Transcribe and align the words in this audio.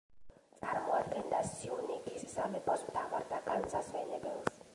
წარმოადგენდა 0.61 1.41
სიუნიქის 1.49 2.25
სამეფოს 2.33 2.87
მთავართა 2.89 3.41
განსასვენებელს. 3.53 4.59